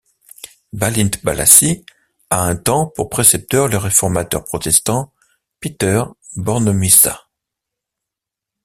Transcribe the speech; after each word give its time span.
Bálint 0.73 1.11
Balassi 1.23 1.85
a 2.31 2.41
un 2.47 2.55
temps 2.55 2.87
pour 2.87 3.07
précepteur 3.07 3.67
le 3.67 3.77
réformateur 3.77 4.43
protestant 4.43 5.13
Péter 5.59 6.01
Bornemisza. 6.37 7.27